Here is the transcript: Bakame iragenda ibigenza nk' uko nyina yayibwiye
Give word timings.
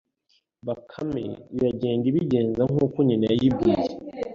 Bakame 0.67 1.23
iragenda 1.57 2.05
ibigenza 2.11 2.61
nk' 2.71 2.79
uko 2.85 2.97
nyina 3.07 3.25
yayibwiye 3.31 3.85